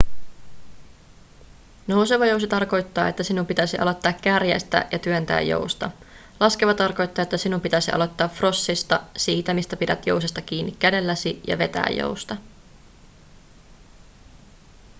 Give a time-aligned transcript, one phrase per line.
[1.87, 5.91] nouseva jousi tarkoittaa että sinun pitäisi aloittaa kärjestä ja työntää jousta.
[6.39, 11.89] laskeva tarkoittaa että sinun pitäisi aloittaa frossista siitä mistä pidät jousesta kiinni kädelläsi ja vetää
[11.89, 12.35] jousta